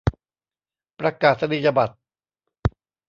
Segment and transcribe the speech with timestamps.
[0.99, 1.95] ประกาศนียบัตร